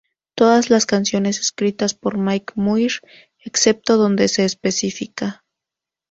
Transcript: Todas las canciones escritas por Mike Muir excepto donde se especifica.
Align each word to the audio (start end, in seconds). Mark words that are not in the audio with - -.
Todas 0.33 0.71
las 0.71 0.87
canciones 0.87 1.39
escritas 1.39 1.93
por 1.93 2.17
Mike 2.17 2.53
Muir 2.55 3.01
excepto 3.37 3.97
donde 3.97 4.29
se 4.29 4.45
especifica. 4.45 5.43